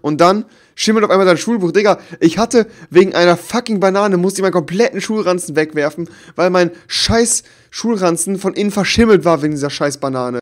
und 0.00 0.20
dann 0.20 0.44
schimmelt 0.74 1.04
auf 1.04 1.10
einmal 1.10 1.26
dein 1.26 1.38
Schulbuch. 1.38 1.72
Digga, 1.72 1.98
ich 2.20 2.38
hatte 2.38 2.66
wegen 2.90 3.14
einer 3.14 3.36
fucking 3.36 3.80
Banane, 3.80 4.16
musste 4.16 4.40
ich 4.40 4.42
meinen 4.42 4.52
kompletten 4.52 5.00
Schulranzen 5.00 5.56
wegwerfen, 5.56 6.08
weil 6.34 6.50
mein 6.50 6.70
scheiß 6.86 7.42
Schulranzen 7.70 8.38
von 8.38 8.54
innen 8.54 8.70
verschimmelt 8.70 9.24
war 9.24 9.42
wegen 9.42 9.54
dieser 9.54 9.70
scheiß 9.70 9.98
Banane. 9.98 10.38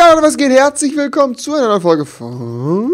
Ja, 0.00 0.16
was 0.22 0.38
geht? 0.38 0.50
Herzlich 0.50 0.96
willkommen 0.96 1.36
zu 1.36 1.54
einer 1.54 1.68
neuen 1.68 1.82
Folge 1.82 2.06
von 2.06 2.90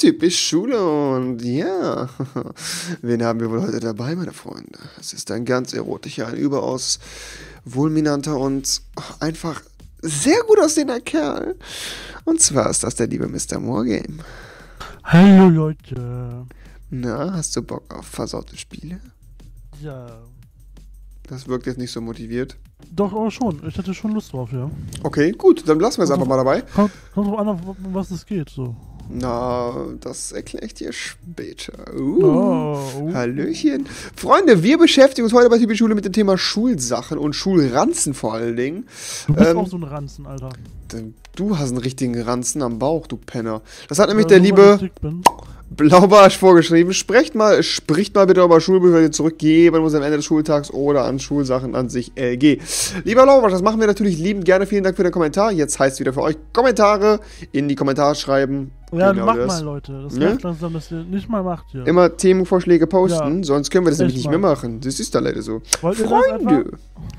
Typisch 0.00 0.48
Schule. 0.48 0.82
Und 0.82 1.42
ja, 1.42 2.08
wen 3.02 3.22
haben 3.22 3.38
wir 3.38 3.50
wohl 3.50 3.60
heute 3.60 3.80
dabei, 3.80 4.16
meine 4.16 4.32
Freunde? 4.32 4.78
Es 4.98 5.12
ist 5.12 5.30
ein 5.30 5.44
ganz 5.44 5.74
erotischer, 5.74 6.28
ein 6.28 6.36
überaus 6.36 7.00
vulminanter 7.66 8.38
und 8.38 8.80
einfach 9.20 9.60
sehr 10.00 10.42
gut 10.48 10.58
aussehender 10.58 11.00
Kerl. 11.00 11.54
Und 12.24 12.40
zwar 12.40 12.70
ist 12.70 12.82
das 12.82 12.94
der 12.94 13.08
liebe 13.08 13.28
Mr. 13.28 13.60
Moorgame. 13.60 14.24
Hallo 15.04 15.50
Leute. 15.50 16.46
Na, 16.88 17.34
hast 17.34 17.54
du 17.56 17.60
Bock 17.60 17.92
auf 17.92 18.06
versaute 18.06 18.56
Spiele? 18.56 19.00
Ja. 19.82 20.22
Das 21.24 21.46
wirkt 21.46 21.66
jetzt 21.66 21.76
nicht 21.76 21.92
so 21.92 22.00
motiviert. 22.00 22.56
Doch, 22.90 23.12
aber 23.12 23.30
schon. 23.30 23.60
Ich 23.68 23.76
hätte 23.76 23.92
schon 23.92 24.12
Lust 24.12 24.32
drauf, 24.32 24.50
ja. 24.50 24.70
Okay, 25.02 25.32
gut, 25.32 25.68
dann 25.68 25.78
lassen 25.78 25.98
wir 25.98 26.04
es 26.04 26.10
einfach 26.10 26.26
mal 26.26 26.38
dabei. 26.38 26.62
Kommt, 26.62 26.92
kommt 27.12 27.28
drauf 27.28 27.38
an, 27.38 27.48
um 27.48 27.76
was 27.92 28.10
es 28.10 28.24
geht, 28.24 28.48
so. 28.48 28.74
Na, 29.12 29.72
das 30.00 30.32
erkläre 30.32 30.64
ich 30.66 30.74
dir 30.74 30.92
später. 30.92 31.72
Uh, 31.94 32.20
Oh, 32.22 32.78
uh. 33.00 33.12
Hallöchen. 33.14 33.86
Freunde, 34.14 34.62
wir 34.62 34.78
beschäftigen 34.78 35.24
uns 35.24 35.34
heute 35.34 35.48
bei 35.50 35.58
Typisch 35.58 35.78
Schule 35.78 35.94
mit 35.94 36.04
dem 36.04 36.12
Thema 36.12 36.38
Schulsachen 36.38 37.18
und 37.18 37.34
Schulranzen 37.34 38.14
vor 38.14 38.34
allen 38.34 38.56
Dingen. 38.56 38.86
Du 39.26 39.34
bist 39.34 39.50
Ähm, 39.50 39.58
auch 39.58 39.66
so 39.68 39.76
ein 39.76 39.82
Ranzen, 39.82 40.26
Alter. 40.26 40.50
Du 41.36 41.58
hast 41.58 41.70
einen 41.70 41.78
richtigen 41.78 42.20
Ranzen 42.20 42.62
am 42.62 42.78
Bauch, 42.78 43.06
du 43.06 43.16
Penner. 43.16 43.62
Das 43.88 43.98
hat 43.98 44.08
nämlich 44.08 44.24
Weil 44.26 44.30
der 44.30 44.38
liebe. 44.40 44.90
Blaubarsch 45.70 46.36
vorgeschrieben. 46.36 46.92
Sprecht 46.92 47.36
mal, 47.36 47.62
spricht 47.62 48.14
mal 48.16 48.26
bitte 48.26 48.42
über 48.42 48.60
Schulbücher, 48.60 49.02
die 49.02 49.10
zurückgeben 49.12 49.80
muss 49.82 49.94
am 49.94 50.02
Ende 50.02 50.16
des 50.16 50.24
Schultags 50.26 50.70
oder 50.72 51.04
an 51.04 51.20
Schulsachen 51.20 51.76
an 51.76 51.88
sich 51.88 52.10
LG. 52.16 52.58
Lieber 53.04 53.22
Blaubarsch, 53.22 53.52
das 53.52 53.62
machen 53.62 53.78
wir 53.78 53.86
natürlich 53.86 54.18
liebend 54.18 54.44
gerne. 54.44 54.66
Vielen 54.66 54.82
Dank 54.82 54.96
für 54.96 55.04
den 55.04 55.12
Kommentar. 55.12 55.52
Jetzt 55.52 55.78
heißt 55.78 55.94
es 55.94 56.00
wieder 56.00 56.12
für 56.12 56.22
euch 56.22 56.36
Kommentare 56.52 57.20
in 57.52 57.68
die 57.68 57.76
Kommentare 57.76 58.16
schreiben. 58.16 58.72
Ja, 58.92 59.12
Genau 59.12 59.26
macht 59.26 59.46
mal, 59.46 59.62
Leute. 59.62 60.02
Das 60.02 60.14
Ne? 60.14 60.36
langsam, 60.42 60.72
dass 60.72 60.90
ihr 60.90 61.04
nicht 61.04 61.28
mal 61.28 61.42
macht 61.42 61.66
hier. 61.70 61.86
Immer 61.86 62.16
Themenvorschläge 62.16 62.86
posten, 62.86 63.38
Ja. 63.38 63.44
sonst 63.44 63.70
können 63.70 63.86
wir 63.86 63.90
das 63.90 63.98
nämlich 63.98 64.16
nicht 64.16 64.28
mehr 64.28 64.38
mal. 64.38 64.50
machen. 64.50 64.80
Das 64.80 64.98
ist 64.98 65.14
da 65.14 65.20
leider 65.20 65.42
so. 65.42 65.62
Wollt? 65.80 65.98
Freunde! 65.98 66.64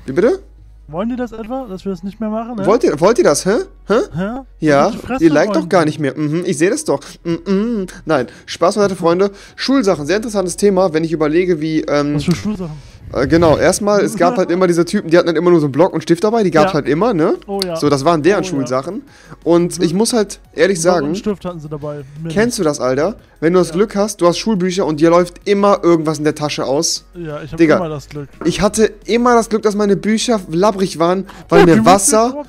Wie 0.06 0.12
bitte? 0.12 0.40
Wollen 0.88 1.08
die 1.08 1.16
das 1.16 1.32
etwa, 1.32 1.66
dass 1.70 1.84
wir 1.86 1.92
das 1.92 2.02
nicht 2.02 2.20
mehr 2.20 2.28
machen? 2.28 2.56
Ne? 2.56 2.66
Wollt, 2.66 2.84
ihr, 2.84 3.00
wollt 3.00 3.16
ihr 3.16 3.24
das, 3.24 3.46
hä? 3.46 3.54
Hä? 3.86 3.94
Hä? 4.14 4.28
Ja, 4.58 4.92
ihr 5.20 5.30
liked 5.30 5.56
doch 5.56 5.68
gar 5.68 5.84
nicht 5.86 5.98
mehr. 5.98 6.12
Mhm, 6.18 6.42
ich 6.44 6.58
sehe 6.58 6.68
das 6.68 6.84
doch. 6.84 7.00
Mhm. 7.24 7.86
Nein, 8.04 8.26
Spaß 8.44 8.74
beiseite, 8.74 8.96
Freunde. 8.96 9.30
Schulsachen, 9.56 10.04
sehr 10.06 10.16
interessantes 10.16 10.56
Thema, 10.56 10.92
wenn 10.92 11.04
ich 11.04 11.12
überlege, 11.12 11.60
wie. 11.62 11.80
Ähm, 11.82 12.16
Was 12.16 12.24
für 12.24 12.34
Schulsachen? 12.34 12.76
Äh, 13.12 13.26
genau, 13.26 13.56
erstmal, 13.56 14.00
es 14.02 14.16
gab 14.16 14.36
halt 14.36 14.50
immer 14.50 14.66
diese 14.66 14.84
Typen, 14.84 15.10
die 15.10 15.16
hatten 15.18 15.28
halt 15.28 15.36
immer 15.36 15.50
nur 15.50 15.60
so 15.60 15.66
einen 15.66 15.72
Block 15.72 15.92
und 15.92 16.02
Stift 16.02 16.24
dabei, 16.24 16.42
die 16.42 16.50
gab 16.50 16.66
es 16.66 16.70
Ja. 16.72 16.74
halt 16.74 16.88
immer, 16.88 17.12
ne? 17.14 17.34
Oh 17.46 17.60
ja. 17.64 17.76
So, 17.76 17.88
das 17.88 18.04
waren 18.04 18.22
deren 18.22 18.40
Oh 18.40 18.44
ja. 18.44 18.50
Schulsachen. 18.50 19.02
Und 19.44 19.82
ich 19.82 19.94
muss 19.94 20.12
halt 20.12 20.40
ehrlich 20.54 20.80
Block 20.80 20.94
sagen, 20.94 21.08
Und 21.08 21.18
Stift 21.18 21.44
hatten 21.44 21.60
sie 21.60 21.68
dabei. 21.68 21.96
Mindestens. 22.16 22.32
kennst 22.34 22.58
du 22.58 22.62
das, 22.62 22.80
Alter? 22.80 23.16
Wenn 23.40 23.52
du 23.54 23.58
das 23.58 23.68
Ja. 23.68 23.74
Glück 23.74 23.96
hast, 23.96 24.20
du 24.20 24.26
hast 24.28 24.38
Schulbücher 24.38 24.86
und 24.86 25.00
dir 25.00 25.10
läuft 25.10 25.40
immer 25.48 25.80
irgendwas 25.82 26.18
in 26.18 26.24
der 26.24 26.34
Tasche 26.34 26.64
aus. 26.64 27.04
Ja, 27.14 27.42
ich 27.42 27.50
Digga. 27.54 27.76
immer 27.76 27.88
das 27.88 28.08
Glück. 28.08 28.28
Ich 28.44 28.60
hatte 28.60 28.92
immer 29.06 29.34
das 29.34 29.48
Glück, 29.48 29.62
dass 29.62 29.74
meine 29.74 29.96
Bücher 29.96 30.40
labbrig 30.50 30.98
waren, 30.98 31.26
weil 31.48 31.64
mir 31.66 31.84
Wasser. 31.84 32.44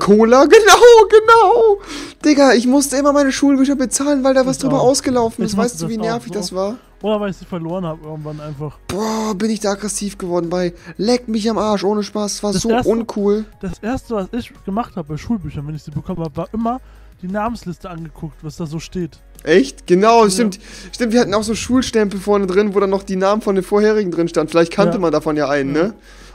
Cola, 0.00 0.44
genau, 0.46 1.08
genau. 1.08 1.78
Digga, 2.24 2.52
ich 2.52 2.66
musste 2.66 2.96
immer 2.96 3.12
meine 3.12 3.32
Schulbücher 3.32 3.76
bezahlen, 3.76 4.22
weil 4.24 4.34
da 4.34 4.44
was 4.46 4.58
drüber 4.58 4.80
ausgelaufen 4.80 5.44
ist. 5.44 5.56
Weißt 5.56 5.80
du, 5.82 5.88
wie 5.88 5.96
nervig 5.98 6.28
so. 6.32 6.38
das 6.38 6.54
war? 6.54 6.76
Oder 7.04 7.20
weil 7.20 7.30
ich 7.32 7.36
sie 7.36 7.44
verloren 7.44 7.84
habe 7.84 8.02
irgendwann 8.02 8.40
einfach. 8.40 8.78
Boah, 8.88 9.34
bin 9.36 9.50
ich 9.50 9.60
da 9.60 9.72
aggressiv 9.72 10.16
geworden 10.16 10.48
bei. 10.48 10.72
Leck 10.96 11.28
mich 11.28 11.50
am 11.50 11.58
Arsch, 11.58 11.84
ohne 11.84 12.02
Spaß. 12.02 12.32
Das 12.36 12.42
war 12.42 12.52
Das 12.54 12.62
so 12.62 12.70
erste- 12.70 12.88
uncool. 12.90 13.44
Das 13.60 13.78
erste, 13.80 14.14
was 14.14 14.28
ich 14.32 14.50
gemacht 14.64 14.96
habe 14.96 15.08
bei 15.08 15.16
Schulbüchern, 15.18 15.66
wenn 15.66 15.74
ich 15.74 15.82
sie 15.82 15.90
bekommen 15.90 16.20
habe, 16.24 16.34
war 16.34 16.48
immer 16.54 16.80
die 17.20 17.28
Namensliste 17.28 17.90
angeguckt, 17.90 18.36
was 18.40 18.56
da 18.56 18.64
so 18.64 18.78
steht. 18.78 19.18
Echt? 19.42 19.86
Genau, 19.86 20.24
Ja. 20.24 20.30
stimmt. 20.30 20.58
Stimmt, 20.92 21.12
wir 21.12 21.20
hatten 21.20 21.34
auch 21.34 21.42
so 21.42 21.54
Schulstempel 21.54 22.18
vorne 22.18 22.46
drin, 22.46 22.74
wo 22.74 22.80
dann 22.80 22.88
noch 22.88 23.02
die 23.02 23.16
Namen 23.16 23.42
von 23.42 23.54
den 23.54 23.64
vorherigen 23.64 24.10
drin 24.10 24.26
standen. 24.28 24.48
Vielleicht 24.50 24.72
kannte 24.72 24.94
Ja. 24.94 25.00
man 25.00 25.12
davon 25.12 25.36
ja 25.36 25.46
einen, 25.50 25.72
ne? 25.72 25.92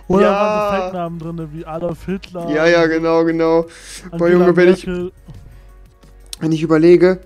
Oder 0.08 0.22
Ja. 0.22 0.32
waren 0.34 0.70
so 0.76 0.84
Fake-Namen 0.84 1.18
drin, 1.20 1.50
wie 1.52 1.66
Adolf 1.66 2.06
Hitler. 2.06 2.48
Ja, 2.52 2.68
ja, 2.68 2.86
genau, 2.86 3.24
genau. 3.26 3.66
Boah, 4.16 4.30
Junge, 4.30 4.56
wenn 4.56 4.70
ich, 4.70 4.86
wenn 4.86 6.52
ich 6.52 6.62
überlege, 6.62 7.22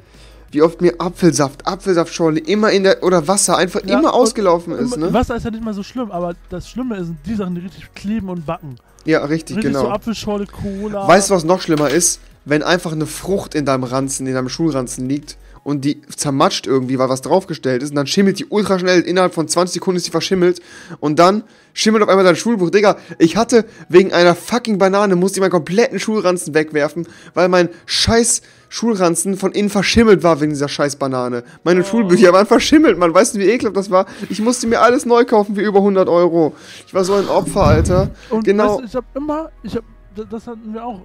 wie 0.53 0.62
oft 0.62 0.81
mir 0.81 0.94
Apfelsaft, 1.00 1.66
Apfelsaftschorle 1.66 2.40
immer 2.40 2.72
in 2.72 2.84
der, 2.84 3.03
oder 3.03 3.28
Wasser 3.28 3.58
einfach 3.58 3.81
Ja, 3.86 4.00
immer 4.00 4.14
ausgelaufen 4.14 4.74
ist, 4.74 4.97
ne? 4.97 5.12
Wasser 5.12 5.36
ist 5.36 5.44
ja 5.46 5.52
nicht 5.52 5.64
mal 5.64 5.74
so 5.74 5.84
schlimm, 5.84 6.12
aber 6.12 6.36
das 6.50 6.69
Schlimme 6.69 7.03
sind 7.03 7.18
die 7.25 7.36
Sachen, 7.36 7.56
die 7.56 7.62
richtig 7.62 7.94
kleben 7.94 8.30
und 8.30 8.46
backen. 8.46 8.75
Ja, 9.06 9.25
richtig, 9.25 9.58
Richtig 9.58 9.74
so 9.74 9.81
genau. 9.81 9.94
Apfelschorle, 9.94 10.46
Cola. 10.46 11.08
Weißt 11.08 11.30
du, 11.30 11.34
was 11.34 11.44
noch 11.44 11.62
schlimmer 11.62 11.90
ist? 11.90 12.19
Wenn 12.46 12.64
einfach 12.64 12.91
eine 12.91 13.06
Frucht 13.06 13.56
in 13.56 13.66
deinem 13.66 13.84
Ranzen, 13.84 14.28
in 14.28 14.34
deinem 14.34 14.50
Schulranzen 14.50 15.08
liegt 15.09 15.38
und 15.63 15.85
die 15.85 16.01
zermatscht 16.16 16.68
irgendwie, 16.68 17.00
weil 17.00 17.09
was 17.09 17.22
draufgestellt 17.22 17.84
ist 17.84 17.90
und 17.91 17.96
dann 17.96 18.07
schimmelt 18.07 18.40
die 18.40 18.46
ultra 18.46 18.79
schnell, 18.79 19.01
innerhalb 19.01 19.34
von 19.34 19.47
20 19.47 19.75
Sekunden 19.75 19.97
ist 19.97 20.07
die 20.07 20.12
verschimmelt 20.12 20.62
und 21.00 21.19
dann 21.19 21.44
schimmelt 21.74 22.03
auf 22.03 22.09
einmal 22.09 22.25
dein 22.25 22.35
Schulbuch. 22.35 22.69
Digga, 22.69 22.97
ich 23.18 23.35
hatte 23.38 23.66
wegen 23.90 24.13
einer 24.13 24.35
fucking 24.35 24.78
Banane, 24.78 25.16
musste 25.16 25.38
ich 25.38 25.41
meinen 25.41 25.52
kompletten 25.52 26.00
Schulranzen 26.00 26.53
wegwerfen, 26.53 27.07
weil 27.34 27.50
mein 27.50 27.69
scheiß 27.85 28.41
Schulranzen 28.69 29.38
von 29.38 29.52
innen 29.52 29.69
verschimmelt 29.69 30.23
war 30.23 30.41
wegen 30.41 30.52
dieser 30.52 30.68
scheiß 30.68 30.96
Banane. 30.96 31.44
Meine 31.63 31.81
Oh. 31.81 31.84
Schulbücher 31.84 32.34
waren 32.34 32.47
verschimmelt, 32.47 32.97
man. 32.97 33.13
Weißt 33.13 33.35
du, 33.35 33.40
wie 33.40 33.46
ekelhaft 33.46 33.78
das 33.78 33.91
war? 33.91 34.07
Ich 34.29 34.41
musste 34.41 34.66
mir 34.66 34.81
alles 34.81 35.06
neu 35.06 35.25
kaufen 35.25 35.56
für 35.56 35.62
über 35.62 35.79
100 35.79 36.09
Euro. 36.09 36.53
Ich 36.88 36.94
war 36.94 37.03
so 37.03 37.13
ein 37.13 37.28
Opfer, 37.28 37.63
Alter. 37.63 38.09
und 38.31 38.44
genau. 38.44 38.78
weißt 38.79 38.90
ich 38.90 38.96
habe 38.96 39.06
immer, 39.13 39.52
ich 39.62 39.75
habe, 39.75 39.85
das 40.29 40.47
hatten 40.47 40.74
wir 40.74 40.85
auch, 40.85 41.01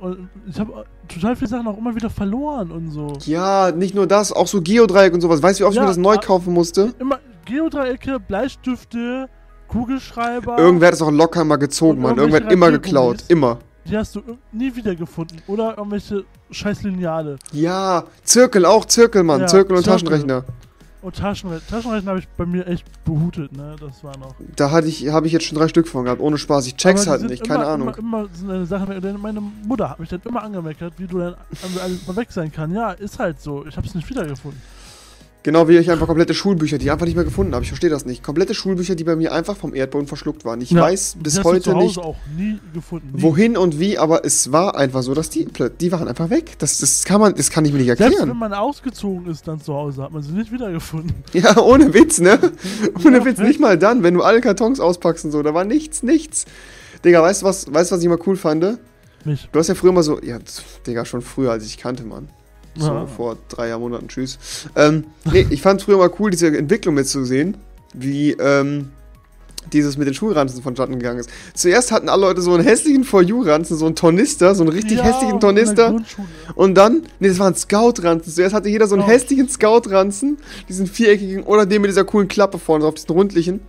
ich 0.46 0.58
habe 0.58 0.84
total 1.08 1.36
viele 1.36 1.48
Sachen 1.48 1.66
auch 1.66 1.78
immer 1.78 1.94
wieder 1.94 2.10
verloren 2.10 2.70
und 2.70 2.90
so. 2.90 3.14
Ja, 3.24 3.70
nicht 3.72 3.94
nur 3.94 4.06
das, 4.06 4.32
auch 4.32 4.46
so 4.46 4.60
Geodreieck 4.60 5.14
und 5.14 5.20
sowas. 5.20 5.42
Weißt 5.42 5.58
du, 5.60 5.64
wie 5.64 5.66
oft 5.66 5.74
ich 5.74 5.76
Ja, 5.76 5.82
mir 5.82 5.88
das 5.88 5.96
neu 5.96 6.14
ah- 6.14 6.18
kaufen 6.18 6.52
musste? 6.52 6.94
Immer 6.98 7.18
Geodreiecke, 7.44 8.20
Bleistifte, 8.20 9.28
Kugelschreiber. 9.68 10.58
Irgendwer 10.58 10.88
hat 10.88 10.94
es 10.94 11.02
auch 11.02 11.10
locker 11.10 11.44
mal 11.44 11.56
gezogen, 11.56 12.02
Mann. 12.02 12.16
Irgendwer 12.16 12.44
hat 12.44 12.52
immer 12.52 12.70
geklaut. 12.70 13.24
Immer. 13.28 13.58
Die 13.86 13.96
hast 13.96 14.14
du 14.14 14.22
nie 14.52 14.74
wiedergefunden. 14.74 15.40
Oder 15.46 15.78
irgendwelche 15.78 16.24
scheiß 16.50 16.82
Lineale. 16.82 17.38
Ja, 17.52 18.04
Zirkel 18.22 18.66
auch, 18.66 18.84
Zirkel, 18.84 19.22
Mann. 19.22 19.40
Ja, 19.40 19.46
Zirkel 19.46 19.76
und 19.76 19.84
Zirkel. 19.84 20.00
Taschenrechner. 20.08 20.44
Und 21.00 21.16
Taschenrechner. 21.16 21.66
Taschenrechner 21.68 22.10
habe 22.10 22.20
ich 22.20 22.28
bei 22.36 22.44
mir 22.44 22.66
echt 22.66 22.84
behutet, 23.04 23.52
ne? 23.56 23.76
Das 23.78 24.02
war 24.02 24.16
noch. 24.18 24.34
Da 24.56 24.70
hatte 24.70 24.88
ich, 24.88 25.08
habe 25.08 25.26
ich 25.26 25.32
jetzt 25.32 25.44
schon 25.44 25.56
drei 25.56 25.68
Stück 25.68 25.86
von 25.86 26.04
gehabt, 26.04 26.20
ohne 26.20 26.38
Spaß. 26.38 26.66
Ich 26.66 26.76
check's 26.76 27.06
halt 27.06 27.22
nicht, 27.22 27.44
immer, 27.44 27.54
keine 27.54 27.66
Ahnung. 27.66 27.94
Immer, 27.94 27.98
immer 27.98 28.28
so 28.32 28.50
eine 28.50 28.66
Sache, 28.66 29.16
meine 29.20 29.40
Mutter 29.40 29.90
hat 29.90 30.00
mich 30.00 30.08
dann 30.08 30.20
immer 30.24 30.42
angemeckert, 30.42 30.94
wie 30.96 31.06
du 31.06 31.18
dann 31.18 31.36
also 31.62 31.80
alles 31.80 32.06
mal 32.06 32.16
weg 32.16 32.32
sein 32.32 32.50
kann. 32.50 32.72
Ja, 32.72 32.90
ist 32.92 33.18
halt 33.18 33.40
so. 33.40 33.64
Ich 33.66 33.76
habe 33.76 33.86
es 33.86 33.94
nicht 33.94 34.08
wiedergefunden. 34.10 34.60
Genau 35.44 35.68
wie 35.68 35.76
ich 35.76 35.90
einfach 35.90 36.06
komplette 36.06 36.34
Schulbücher, 36.34 36.78
die 36.78 36.86
ich 36.86 36.90
einfach 36.90 37.06
nicht 37.06 37.14
mehr 37.14 37.24
gefunden 37.24 37.54
habe. 37.54 37.62
Ich 37.62 37.70
verstehe 37.70 37.88
das 37.90 38.04
nicht. 38.04 38.24
Komplette 38.24 38.54
Schulbücher, 38.54 38.96
die 38.96 39.04
bei 39.04 39.14
mir 39.14 39.32
einfach 39.32 39.56
vom 39.56 39.72
Erdboden 39.72 40.08
verschluckt 40.08 40.44
waren. 40.44 40.60
Ich 40.60 40.72
Ja, 40.72 40.82
weiß 40.82 41.16
bis 41.22 41.42
heute 41.44 41.74
nicht, 41.76 41.96
auch 41.98 42.16
nie 42.36 42.58
gefunden. 42.74 43.10
Wohin 43.12 43.56
und 43.56 43.78
wie, 43.78 43.98
aber 43.98 44.24
es 44.24 44.50
war 44.50 44.76
einfach 44.76 45.02
so, 45.02 45.14
dass 45.14 45.30
die, 45.30 45.46
die 45.80 45.92
waren 45.92 46.08
einfach 46.08 46.28
weg. 46.30 46.58
Das, 46.58 46.78
das 46.78 47.04
kann 47.04 47.20
man, 47.20 47.34
das 47.36 47.50
kann 47.50 47.64
ich 47.64 47.72
mir 47.72 47.78
nicht 47.78 47.86
Selbst 47.86 48.00
wenn 48.00 48.12
erklären. 48.12 48.36
man 48.36 48.52
ausgezogen 48.52 49.30
ist 49.30 49.46
dann 49.46 49.60
zu 49.60 49.72
Hause, 49.74 50.02
hat 50.02 50.12
man 50.12 50.22
sie 50.22 50.32
nicht 50.32 50.50
wiedergefunden. 50.52 51.14
Ja, 51.32 51.56
ohne 51.58 51.94
Witz, 51.94 52.18
ne? 52.18 52.38
Ohne 53.04 53.18
Ja, 53.18 53.24
Witz, 53.24 53.38
nicht 53.38 53.60
mal 53.60 53.78
dann, 53.78 54.02
wenn 54.02 54.14
du 54.14 54.22
alle 54.22 54.40
Kartons 54.40 54.80
auspackst 54.80 55.24
und 55.24 55.30
so, 55.30 55.42
da 55.42 55.54
war 55.54 55.64
nichts, 55.64 56.02
nichts. 56.02 56.46
Digga, 57.04 57.22
weißt 57.22 57.42
du 57.42 57.46
was, 57.46 57.72
weißt 57.72 57.90
du, 57.92 57.94
was 57.96 58.02
ich 58.02 58.08
mal 58.08 58.18
cool 58.26 58.36
fand? 58.36 58.78
Mich. 59.24 59.48
Du 59.52 59.58
hast 59.60 59.68
ja 59.68 59.74
früher 59.76 59.92
mal 59.92 60.02
so, 60.02 60.20
ja, 60.20 60.38
Digga, 60.86 61.04
schon 61.04 61.22
früher, 61.22 61.52
als 61.52 61.64
ich 61.64 61.78
kannte, 61.78 62.02
Mann. 62.02 62.28
So 62.78 62.86
Ja. 62.86 63.06
vor 63.06 63.36
drei 63.48 63.68
Jahr 63.68 63.78
Monaten, 63.78 64.08
tschüss. 64.08 64.38
Ähm, 64.76 65.04
nee, 65.32 65.46
ich 65.50 65.60
fand 65.62 65.82
früher 65.82 65.98
mal 65.98 66.10
cool, 66.18 66.30
diese 66.30 66.46
Entwicklung 66.46 66.94
mitzusehen, 66.94 67.56
wie, 67.92 68.32
ähm, 68.32 68.90
dieses 69.72 69.98
mit 69.98 70.06
den 70.06 70.14
Schulranzen 70.14 70.62
vonstatten 70.62 70.98
gegangen 70.98 71.18
ist. 71.18 71.28
Zuerst 71.54 71.92
hatten 71.92 72.08
alle 72.08 72.22
Leute 72.22 72.40
so 72.40 72.54
einen 72.54 72.62
hässlichen 72.64 73.04
For 73.04 73.20
You-Ranzen, 73.20 73.76
so 73.76 73.84
einen 73.84 73.96
Tornister, 73.96 74.54
so 74.54 74.62
einen 74.62 74.72
richtig 74.72 74.96
Ja, 74.98 75.04
hässlichen 75.04 75.40
Tornister. 75.40 76.00
Und 76.54 76.74
dann, 76.74 77.02
nee, 77.18 77.28
das 77.28 77.38
war 77.38 77.48
ein 77.48 77.54
Scout-Ranzen. 77.54 78.32
Zuerst 78.32 78.54
hatte 78.54 78.70
jeder 78.70 78.86
so 78.86 78.94
einen 78.94 79.02
Genau. 79.04 79.12
hässlichen 79.14 79.48
Scout-Ranzen, 79.48 80.38
diesen 80.70 80.86
viereckigen, 80.86 81.42
oder 81.42 81.66
den 81.66 81.82
mit 81.82 81.90
dieser 81.90 82.04
coolen 82.04 82.28
Klappe 82.28 82.58
vorne 82.58 82.84
drauf, 82.84 82.94
diesen 82.94 83.10
rundlichen. 83.10 83.60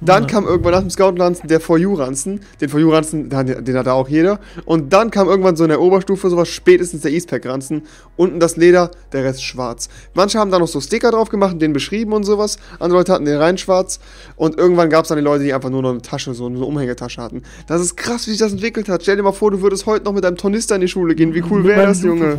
Dann 0.00 0.22
Ja. 0.24 0.28
kam 0.28 0.44
irgendwann 0.46 0.72
nach 0.72 0.80
dem 0.80 0.90
Scout-Ranzen 0.90 1.48
der 1.48 1.60
For 1.60 1.78
You-Ranzen. 1.78 2.40
Den 2.60 2.68
For 2.68 2.78
You-Ranzen, 2.80 3.28
den, 3.30 3.64
den 3.64 3.76
hatte 3.76 3.92
auch 3.92 4.08
jeder. 4.08 4.38
Und 4.64 4.92
dann 4.92 5.10
kam 5.10 5.28
irgendwann 5.28 5.56
so 5.56 5.64
in 5.64 5.70
der 5.70 5.80
Oberstufe 5.80 6.28
sowas, 6.30 6.48
spätestens 6.48 7.02
der 7.02 7.12
Eastpack-Ranzen. 7.12 7.82
Unten 8.16 8.40
das 8.40 8.56
Leder, 8.56 8.90
der 9.12 9.24
Rest 9.24 9.42
schwarz. 9.42 9.88
Manche 10.14 10.38
haben 10.38 10.50
da 10.50 10.58
noch 10.58 10.68
so 10.68 10.80
Sticker 10.80 11.10
drauf 11.10 11.28
gemacht 11.28 11.60
den 11.60 11.72
beschrieben 11.72 12.12
und 12.12 12.24
sowas. 12.24 12.58
Andere 12.78 12.98
Leute 13.00 13.12
hatten 13.12 13.24
den 13.24 13.36
rein 13.38 13.56
schwarz. 13.58 14.00
Und 14.36 14.58
irgendwann 14.58 14.90
gab 14.90 15.04
es 15.04 15.08
dann 15.08 15.18
die 15.18 15.24
Leute, 15.24 15.44
die 15.44 15.54
einfach 15.54 15.70
nur 15.70 15.82
noch 15.82 15.90
eine 15.90 16.02
Tasche, 16.02 16.34
so 16.34 16.46
eine 16.46 16.58
Umhängetasche 16.64 17.22
hatten. 17.22 17.42
Das 17.66 17.80
ist 17.80 17.96
krass, 17.96 18.26
wie 18.26 18.30
sich 18.30 18.38
das 18.40 18.52
entwickelt 18.52 18.88
hat. 18.88 19.02
Stell 19.02 19.16
dir 19.16 19.22
mal 19.22 19.32
vor, 19.32 19.50
du 19.50 19.62
würdest 19.62 19.86
heute 19.86 20.04
noch 20.04 20.12
mit 20.12 20.24
einem 20.26 20.36
Tornister 20.36 20.74
in 20.74 20.80
die 20.82 20.88
Schule 20.88 21.14
gehen. 21.14 21.32
Wie 21.34 21.42
cool 21.50 21.64
wäre 21.64 21.86
das, 21.86 22.02
Junge? 22.02 22.36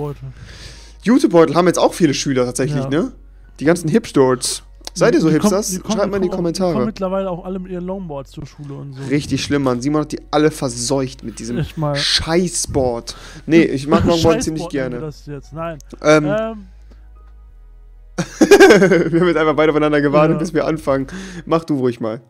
YouTube-Beutel 1.04 1.56
haben 1.56 1.68
jetzt 1.68 1.80
auch 1.80 1.94
viele 1.94 2.14
Schüler 2.14 2.46
tatsächlich, 2.46 2.84
Ja. 2.84 2.90
ne? 2.90 3.12
Die 3.60 3.66
ganzen 3.66 3.88
Hipsters. 3.90 4.64
Seid 4.98 5.14
ihr 5.16 5.22
so 5.22 5.28
Die 5.28 5.34
Hipsters? 5.34 5.80
kommen- 5.82 5.94
Schreibt 5.98 6.12
mal 6.12 6.18
in 6.18 6.24
die 6.24 6.30
kommen 6.30 6.48
auch- 6.48 6.52
Die 6.52 6.58
Kommentare. 6.60 6.74
kommen 6.74 6.86
mittlerweile 6.86 7.30
auch 7.30 7.46
alle 7.46 7.60
mit 7.60 7.72
ihren 7.72 7.86
Longboards 7.86 8.32
zur 8.32 8.46
Schule 8.46 8.74
und 8.74 8.94
so. 8.94 9.04
Richtig 9.10 9.44
schlimm, 9.44 9.64
Mann. 9.64 9.82
Simon 9.82 10.02
hat 10.02 10.12
die 10.12 10.20
alle 10.32 10.52
verseucht 10.52 11.24
mit 11.24 11.40
diesem. 11.40 11.64
Scheißboard. 11.96 13.16
Nee, 13.46 13.64
ich 13.64 13.88
mag 13.88 14.04
Longboard 14.06 14.44
ziemlich 14.44 14.68
gerne. 14.70 15.00
Das 15.00 15.26
jetzt. 15.26 15.54
Nein. 15.54 15.78
Ähm, 16.02 16.26
Ähm, 16.26 16.68
wir 18.40 19.20
haben 19.20 19.28
jetzt 19.28 19.38
einfach 19.38 19.56
beide 19.56 19.72
aufeinander 19.72 20.02
gewartet, 20.02 20.36
Ja. 20.36 20.40
bis 20.40 20.54
wir 20.54 20.66
anfangen. 20.66 21.08
Mach 21.46 21.64
du 21.64 21.78
ruhig 21.78 22.00
mal. 22.00 22.22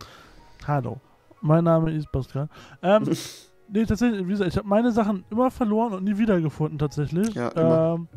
hallo. 0.68 1.00
Mein 1.42 1.64
Name 1.64 1.94
ist 1.94 2.12
Pascal. 2.12 2.50
Ähm, 2.82 3.04
nee, 3.72 3.86
tatsächlich, 3.86 4.26
wie 4.26 4.32
gesagt, 4.32 4.50
ich 4.52 4.58
habe 4.58 4.68
meine 4.68 4.92
Sachen 4.92 5.24
immer 5.30 5.50
verloren 5.52 5.94
und 5.94 6.04
nie 6.04 6.18
wiedergefunden, 6.18 6.78
tatsächlich. 6.80 7.34
Ja, 7.36 7.50
immer. 7.50 7.96
Ähm, 8.00 8.08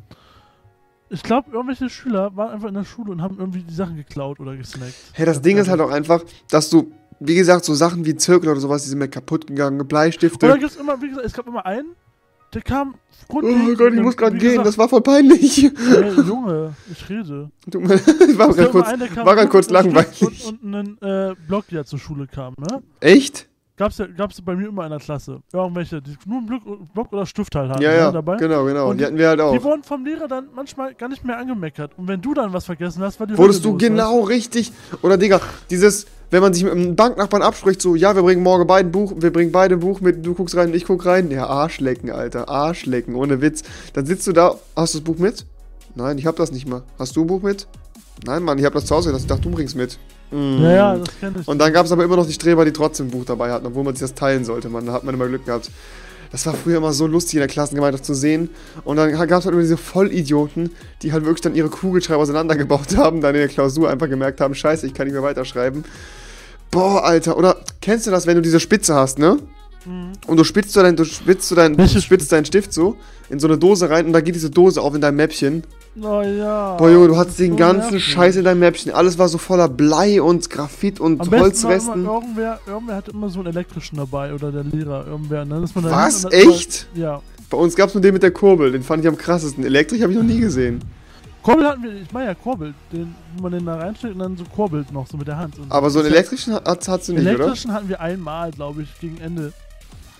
ich 1.10 1.22
glaube, 1.22 1.50
irgendwelche 1.52 1.88
Schüler 1.90 2.34
waren 2.36 2.50
einfach 2.52 2.68
in 2.68 2.74
der 2.74 2.84
Schule 2.84 3.12
und 3.12 3.20
haben 3.22 3.36
irgendwie 3.38 3.62
die 3.62 3.74
Sachen 3.74 3.96
geklaut 3.96 4.40
oder 4.40 4.56
gesnackt. 4.56 4.94
Hey, 5.12 5.26
das 5.26 5.42
Ding 5.42 5.56
ist 5.58 5.68
halt 5.68 5.80
auch 5.80 5.90
einfach, 5.90 6.22
dass 6.50 6.70
du, 6.70 6.92
wie 7.18 7.34
gesagt, 7.34 7.64
so 7.64 7.74
Sachen 7.74 8.04
wie 8.06 8.14
Zirkel 8.16 8.48
oder 8.50 8.60
sowas, 8.60 8.84
die 8.84 8.88
sind 8.90 8.98
mir 8.98 9.08
kaputt 9.08 9.46
gegangen, 9.46 9.86
Bleistifte. 9.86 10.46
Oder 10.46 10.58
gibt 10.58 10.70
es 10.70 10.76
immer, 10.76 11.00
wie 11.02 11.08
gesagt, 11.08 11.26
es 11.26 11.32
gab 11.32 11.46
immer 11.46 11.66
einen, 11.66 11.88
der 12.54 12.62
kam 12.62 12.94
Oh 13.32 13.74
Gott, 13.76 13.92
ich 13.94 14.00
muss 14.00 14.16
gerade 14.16 14.36
gehen, 14.38 14.62
das 14.64 14.76
war 14.76 14.88
voll 14.88 15.02
peinlich. 15.02 15.58
Hey, 15.62 16.20
Junge, 16.26 16.74
ich 16.90 17.08
rede. 17.08 17.50
Mir- 17.72 17.88
Das 17.96 18.38
war 18.38 18.48
gerade 18.52 18.70
kurz, 18.70 18.88
einen, 18.88 19.16
war 19.16 19.46
kurz 19.46 19.70
langweilig. 19.70 20.22
Und, 20.46 20.62
und 20.64 20.74
einen 20.74 20.98
äh, 21.02 21.34
Block, 21.46 21.68
der 21.68 21.84
zur 21.84 21.98
Schule 22.00 22.26
kam, 22.26 22.54
ne? 22.58 22.82
Echt? 22.98 23.48
Gab's 23.80 23.96
ja, 23.96 24.06
gab's 24.06 24.42
bei 24.42 24.54
mir 24.54 24.68
immer 24.68 24.84
in 24.84 24.90
der 24.90 24.98
Klasse. 24.98 25.40
Irgendwelche, 25.54 26.02
die 26.02 26.14
nur 26.26 26.36
einen 26.36 26.46
Block, 26.46 26.62
Block 26.92 27.12
oder 27.14 27.24
Stift 27.24 27.54
halt 27.54 27.70
hatten 27.70 27.80
Ja, 27.80 27.94
ja, 27.94 28.12
dabei. 28.12 28.36
genau, 28.36 28.62
genau. 28.66 28.90
Und 28.90 28.98
Die 29.00 29.06
hatten 29.06 29.16
wir 29.16 29.28
halt 29.28 29.38
Die 29.40 29.42
auch. 29.42 29.64
wurden 29.64 29.82
vom 29.82 30.04
Lehrer 30.04 30.28
dann 30.28 30.48
manchmal 30.54 30.92
gar 30.92 31.08
nicht 31.08 31.24
mehr 31.24 31.38
angemeckert. 31.38 31.92
Und 31.96 32.06
wenn 32.06 32.20
du 32.20 32.34
dann 32.34 32.52
was 32.52 32.66
vergessen 32.66 33.02
hast, 33.02 33.18
war 33.20 33.26
die 33.26 33.38
Wurdest 33.38 33.64
Hölle 33.64 33.78
du 33.78 33.86
los, 33.86 33.88
genau 33.88 34.20
richtig. 34.20 34.70
Oder 35.00 35.16
Digga, 35.16 35.40
dieses, 35.70 36.04
wenn 36.30 36.42
man 36.42 36.52
sich 36.52 36.62
mit 36.62 36.74
einem 36.74 36.94
Banknachbarn 36.94 37.40
abspricht, 37.40 37.80
so, 37.80 37.94
ja, 37.94 38.14
wir 38.14 38.22
bringen 38.22 38.42
morgen 38.42 38.66
beide 38.66 38.86
ein 38.86 38.92
Buch, 38.92 39.14
wir 39.16 39.32
bringen 39.32 39.50
beide 39.50 39.76
ein 39.76 39.80
Buch 39.80 40.02
mit, 40.02 40.26
du 40.26 40.34
guckst 40.34 40.54
rein 40.56 40.68
und 40.68 40.74
ich 40.74 40.84
guck 40.84 41.06
rein. 41.06 41.30
Ja, 41.30 41.46
Arschlecken, 41.46 42.10
Alter, 42.10 42.50
Arschlecken, 42.50 43.14
ohne 43.14 43.40
Witz. 43.40 43.62
Dann 43.94 44.04
sitzt 44.04 44.26
du 44.26 44.32
da, 44.34 44.56
hast 44.76 44.92
du 44.92 44.98
das 44.98 45.04
Buch 45.04 45.16
mit? 45.16 45.46
Nein, 45.94 46.18
ich 46.18 46.26
hab 46.26 46.36
das 46.36 46.52
nicht 46.52 46.68
mal. 46.68 46.82
Hast 46.98 47.16
du 47.16 47.22
ein 47.22 47.26
Buch 47.26 47.40
mit? 47.40 47.66
Nein, 48.26 48.42
Mann, 48.42 48.58
ich 48.58 48.66
hab 48.66 48.74
das 48.74 48.84
zu 48.84 48.94
Hause 48.94 49.08
gelassen. 49.08 49.24
Ich 49.24 49.28
dachte, 49.30 49.40
du 49.40 49.50
bringst 49.50 49.74
mit. 49.74 49.98
Weißt 50.30 50.40
Mm. 50.42 50.56
du? 50.58 50.62
Ja, 50.62 50.70
ja, 50.72 50.96
das 50.96 51.08
kenn 51.20 51.34
ich. 51.40 51.48
Und 51.48 51.58
dann 51.58 51.72
gab 51.72 51.86
es 51.86 51.92
aber 51.92 52.04
immer 52.04 52.16
noch 52.16 52.26
die 52.26 52.32
Streber, 52.32 52.64
die 52.64 52.72
trotzdem 52.72 53.06
ein 53.06 53.10
Buch 53.10 53.24
dabei 53.24 53.50
hatten, 53.50 53.66
obwohl 53.66 53.84
man 53.84 53.94
sich 53.94 54.02
das 54.02 54.14
teilen 54.14 54.44
sollte. 54.44 54.68
Man, 54.68 54.86
da 54.86 54.92
hat 54.92 55.04
man 55.04 55.14
immer 55.14 55.26
Glück 55.26 55.44
gehabt. 55.46 55.70
Das 56.32 56.46
war 56.46 56.54
früher 56.54 56.76
immer 56.76 56.92
so 56.92 57.08
lustig 57.08 57.34
in 57.34 57.38
der 57.40 57.48
Klassengemeinschaft 57.48 58.04
zu 58.04 58.14
sehen. 58.14 58.50
Und 58.84 58.96
dann 58.96 59.10
gab 59.10 59.40
es 59.40 59.44
halt 59.44 59.52
immer 59.52 59.62
diese 59.62 59.76
Vollidioten, 59.76 60.70
die 61.02 61.12
halt 61.12 61.24
wirklich 61.24 61.40
dann 61.40 61.56
ihre 61.56 61.68
Kugelschreiber 61.68 62.20
auseinandergebaut 62.22 62.96
haben, 62.96 63.20
dann 63.20 63.34
in 63.34 63.40
der 63.40 63.48
Klausur 63.48 63.90
einfach 63.90 64.08
gemerkt 64.08 64.40
haben, 64.40 64.54
scheiße, 64.54 64.86
ich 64.86 64.94
kann 64.94 65.06
nicht 65.06 65.14
mehr 65.14 65.24
weiterschreiben. 65.24 65.84
Boah, 66.70 67.02
Alter. 67.04 67.36
Oder 67.36 67.56
kennst 67.80 68.06
du 68.06 68.12
das, 68.12 68.26
wenn 68.28 68.36
du 68.36 68.42
diese 68.42 68.60
Spitze 68.60 68.94
hast, 68.94 69.18
ne? 69.18 69.38
Mhm. 69.84 70.12
Und 70.28 70.36
du 70.36 70.44
spitzt 70.44 70.76
dein, 70.76 70.94
du 70.94 71.04
spitzt 71.04 71.50
dein, 71.56 71.76
du 71.76 71.88
spitzt 71.88 72.30
deinen 72.30 72.44
Stift 72.44 72.72
so 72.72 72.96
in 73.28 73.40
so 73.40 73.48
eine 73.48 73.58
Dose 73.58 73.90
rein 73.90 74.06
und 74.06 74.12
da 74.12 74.20
geht 74.20 74.34
diese 74.36 74.50
Dose 74.50 74.80
auf 74.80 74.94
in 74.94 75.00
dein 75.00 75.16
Mäppchen. 75.16 75.64
Oh 76.02 76.22
ja. 76.22 76.76
Boah, 76.76 76.88
Junge, 76.90 77.08
du 77.08 77.16
hattest 77.16 77.40
ist 77.40 77.44
den 77.46 77.52
so 77.52 77.56
ganzen 77.58 77.90
nervig. 77.90 78.04
Scheiß 78.04 78.36
in 78.36 78.44
deinem 78.44 78.60
Mäppchen. 78.60 78.92
Alles 78.92 79.18
war 79.18 79.28
so 79.28 79.38
voller 79.38 79.68
Blei 79.68 80.22
und 80.22 80.48
Graphit 80.48 81.00
und 81.00 81.20
Am 81.20 81.30
Holzresten. 81.30 81.94
immer, 82.04 82.12
irgendwer, 82.14 82.60
irgendwer 82.66 82.96
hatte 82.96 83.10
immer 83.10 83.28
so 83.28 83.40
einen 83.40 83.48
elektrischen 83.48 83.96
dabei 83.96 84.32
oder 84.32 84.52
der 84.52 84.64
Lehrer, 84.64 85.06
irgendwer. 85.06 85.44
Ne? 85.44 85.60
Dass 85.60 85.74
man 85.74 85.84
da 85.84 85.90
Was? 85.90 86.24
und 86.24 86.32
Echt? 86.32 86.86
Immer, 86.94 87.04
ja. 87.04 87.22
Bei 87.50 87.56
uns 87.58 87.74
gab 87.74 87.88
es 87.88 87.94
nur 87.94 88.00
den 88.02 88.12
mit 88.14 88.22
der 88.22 88.30
Kurbel, 88.30 88.70
den 88.70 88.82
fand 88.84 89.02
ich 89.02 89.08
am 89.08 89.16
krassesten. 89.16 89.64
Elektrisch 89.64 90.00
habe 90.00 90.12
ich 90.12 90.18
noch 90.18 90.24
nie 90.24 90.38
gesehen. 90.40 90.80
Kurbel 91.42 91.66
hatten 91.66 91.82
wir, 91.82 91.92
ich 91.94 92.12
meine 92.12 92.26
ja 92.26 92.34
Kurbel, 92.34 92.74
den, 92.92 93.14
wo 93.36 93.42
man 93.44 93.52
den 93.52 93.66
da 93.66 93.76
reinsteckt 93.76 94.12
und 94.14 94.20
dann 94.20 94.36
so 94.36 94.44
kurbelt 94.44 94.92
noch, 94.92 95.06
so 95.08 95.16
mit 95.16 95.26
der 95.26 95.38
Hand. 95.38 95.58
Und 95.58 95.72
Aber 95.72 95.90
so 95.90 95.98
einen 95.98 96.08
ist 96.08 96.14
elektrischen 96.14 96.54
hat, 96.54 96.86
hast 96.86 97.08
du 97.08 97.12
nicht, 97.14 97.22
oder? 97.22 97.30
Elektrischen 97.30 97.72
hatten 97.72 97.88
wir 97.88 98.00
einmal, 98.00 98.52
glaube 98.52 98.82
ich, 98.82 99.00
gegen 99.00 99.18
Ende. 99.20 99.52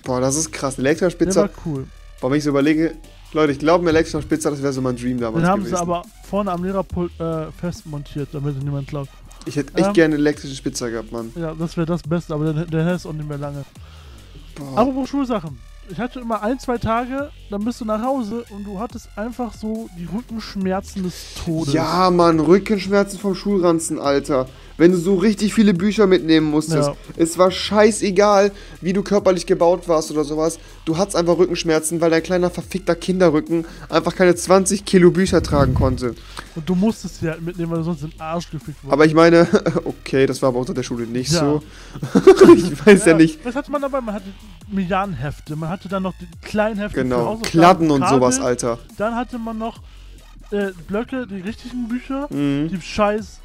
Boah, 0.03 0.21
das 0.21 0.35
ist 0.37 0.51
krass. 0.51 0.79
Elektrischer 0.79 1.11
Der 1.11 1.11
Spitzer. 1.17 1.43
war 1.43 1.51
cool. 1.67 1.87
Boah, 2.21 2.31
wenn 2.31 2.39
ich 2.39 2.45
so 2.45 2.51
überlege, 2.51 2.95
Leute, 3.33 3.53
ich 3.53 3.59
glaube, 3.59 3.85
ein 3.85 3.89
elektrischer 3.89 4.23
Spitzer, 4.23 4.51
das 4.51 4.63
wäre 4.63 4.73
so 4.73 4.81
mein 4.81 4.97
Dream 4.97 5.21
damals 5.21 5.43
Den 5.43 5.51
haben 5.51 5.61
gewesen. 5.61 5.77
sie 5.77 5.81
aber 5.81 6.03
vorne 6.25 6.51
am 6.51 6.65
Lehrerpult 6.65 7.13
äh, 7.21 7.51
festmontiert, 7.53 8.29
damit 8.33 8.57
ihn 8.57 8.65
niemand 8.65 8.89
klaut. 8.89 9.09
ich 9.47 9.57
hätte 9.57 9.73
echt 9.77 9.89
ähm, 9.89 9.93
gerne 9.93 10.15
einen 10.15 10.23
elektrischen 10.25 10.57
Spitzer 10.57 10.91
gehabt, 10.91 11.13
Mann. 11.13 11.31
Ja, 11.37 11.55
das 11.55 11.77
wäre 11.77 11.87
das 11.87 12.03
Beste, 12.03 12.35
aber 12.35 12.53
der, 12.53 12.65
der 12.67 12.85
hält 12.85 13.07
auch 13.07 13.13
nicht 13.13 13.29
mehr 13.29 13.39
lange. 13.39 13.65
Boah. 14.57 14.79
Apropos 14.79 15.09
Schulsachen. 15.09 15.59
Ich 15.91 15.99
hatte 15.99 16.21
immer 16.21 16.43
ein, 16.43 16.59
zwei 16.59 16.79
Tage, 16.79 17.31
dann 17.51 17.65
bist 17.65 17.81
du 17.81 17.85
nach 17.85 18.03
Hause 18.03 18.45
und 18.51 18.65
du 18.65 18.79
hattest 18.79 19.09
einfach 19.17 19.55
so 19.55 19.89
die 19.99 20.05
Rückenschmerzen 20.05 21.03
des 21.03 21.35
Todes. 21.45 21.75
Ja, 21.75 22.11
Mann, 22.11 22.39
Rückenschmerzen 22.39 23.19
vom 23.19 23.35
Schulranzen, 23.35 23.99
Alter. 23.99 24.47
Wenn 24.77 24.93
du 24.93 24.97
so 24.99 25.17
richtig 25.17 25.53
viele 25.53 25.75
Bücher 25.75 26.07
mitnehmen 26.07 26.47
musstest. 26.51 26.89
Ja. 26.89 26.95
Es 27.19 27.37
war 27.37 27.51
scheißegal, 27.51 28.51
wie 28.81 28.95
du 28.95 29.03
körperlich 29.03 29.45
gebaut 29.45 29.89
warst 29.89 30.11
oder 30.11 30.25
sowas. 30.25 30.59
Du 30.87 30.97
hattest 30.97 31.17
einfach 31.17 31.37
Rückenschmerzen, 31.37 32.01
weil 32.01 32.09
dein 32.09 32.23
kleiner 32.23 32.49
verfickter 32.49 32.95
Kinderrücken 32.95 33.67
einfach 33.91 34.15
keine 34.17 34.35
20 34.35 34.87
Kilo 34.87 35.11
Bücher 35.11 35.43
tragen 35.43 35.75
konnte. 35.75 36.15
Und 36.55 36.67
du 36.67 36.75
musstest 36.75 37.21
sie 37.21 37.29
halt 37.29 37.43
mitnehmen, 37.43 37.71
weil 37.73 37.79
du 37.79 37.85
sonst 37.85 38.05
in 38.05 38.11
den 38.11 38.21
Arsch 38.21 38.51
gefickt 38.51 38.83
wurdest. 38.83 38.93
Aber 38.93 39.05
ich 39.05 39.13
meine, 39.13 39.47
okay, 39.85 40.25
das 40.25 40.41
war 40.41 40.49
aber 40.49 40.61
unter 40.61 40.73
der 40.73 40.83
Schule 40.83 41.07
nicht 41.07 41.31
Ja. 41.31 41.41
so. 41.41 41.63
ich 42.55 42.87
weiß 42.87 43.05
ja, 43.05 43.15
nicht. 43.15 43.45
Was 43.45 43.55
hatte 43.55 43.71
man 43.71 43.83
dabei? 43.83 44.01
Man 44.01 44.15
hatte 44.15 44.33
Milliardenhefte, 44.69 45.57
man 45.57 45.69
hatte 45.81 45.89
dann 45.89 46.03
noch 46.03 46.15
die 46.21 46.29
kleinen 46.47 46.79
Hefte 46.79 46.99
für 46.99 47.03
Genau, 47.05 47.17
Hausaufgaben, 47.25 47.51
Kladden 47.51 47.91
und 47.91 48.01
Kabel, 48.03 48.17
sowas, 48.19 48.41
Alter. 48.41 48.79
Dann 48.99 49.15
hatte 49.17 49.39
man 49.39 49.57
noch 49.59 49.79
äh, 50.53 50.73
Blöcke, 50.89 51.27
die 51.27 51.41
richtigen 51.41 51.89
Bücher, 51.89 52.27
Mhm. 52.31 52.69
die 52.69 52.81
scheiß, 52.81 53.39